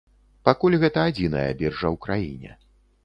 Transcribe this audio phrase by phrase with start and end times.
[0.47, 2.51] Пакуль гэта адзіная біржа ў краіне.